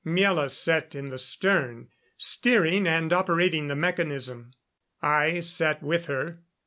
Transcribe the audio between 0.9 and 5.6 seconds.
in the stern, steering and operating the mechanism. I